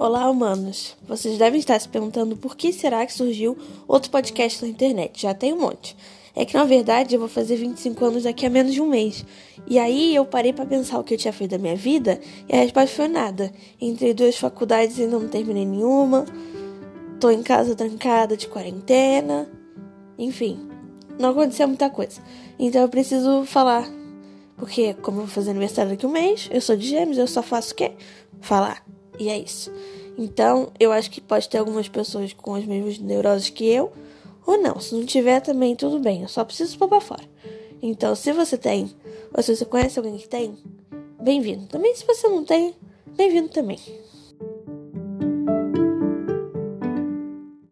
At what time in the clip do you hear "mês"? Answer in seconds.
8.86-9.26, 26.12-26.48